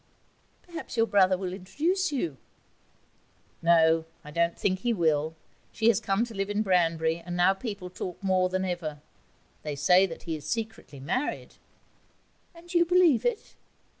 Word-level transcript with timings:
'Perhaps 0.63 0.97
your 0.97 1.05
brother 1.05 1.37
will 1.37 1.53
introduce 1.53 2.11
you.' 2.11 2.37
'No, 3.61 4.05
I 4.23 4.31
don't 4.31 4.57
think 4.57 4.79
he 4.79 4.93
will. 4.93 5.35
She 5.71 5.89
has 5.89 5.99
come 5.99 6.25
to 6.25 6.33
live 6.33 6.49
at 6.49 6.63
Branbury, 6.63 7.21
and 7.23 7.37
now 7.37 7.53
people 7.53 7.91
talk 7.91 8.17
more 8.23 8.49
then 8.49 8.65
ever. 8.65 8.99
They 9.61 9.75
say 9.75 10.07
that 10.07 10.23
he 10.23 10.35
is 10.35 10.47
secretly 10.49 10.99
married.' 10.99 11.57
'And 12.55 12.73
you 12.73 12.83
believe 12.83 13.25
it?' 13.27 13.55